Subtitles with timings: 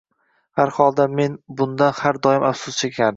[0.59, 3.09] Har holda, men bundan har doim afsus chekardim